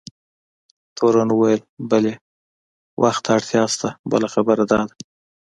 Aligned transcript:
تورن 0.97 1.29
وویل: 1.31 1.61
بلي، 1.89 2.13
وخت 3.01 3.21
ته 3.25 3.29
اړتیا 3.37 3.63
شته، 3.73 3.89
بله 4.11 4.27
خبره 4.33 4.63
دا 4.71 4.79
ده. 4.87 4.95